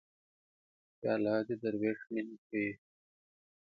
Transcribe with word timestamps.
پیاله 0.99 1.35
د 1.47 1.49
دروېش 1.61 1.99
مینه 2.11 2.35
ښيي. 2.45 2.67